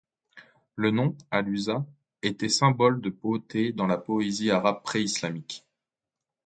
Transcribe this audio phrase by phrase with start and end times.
[0.75, 1.85] Le nom al-ʿUzzā
[2.23, 5.63] était symbole de beauté dans la poésie arabe préislamique.